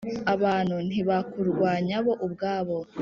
[0.33, 2.77] abantu ntibakurwany bo ubwabo.